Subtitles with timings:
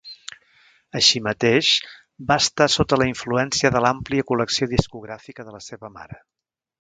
[0.99, 1.67] Així mateix,
[2.31, 6.19] va estar sota la influència de l'àmplia col·lecció discogràfica de la seva mare.